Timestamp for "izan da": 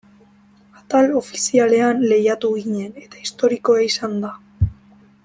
3.93-4.33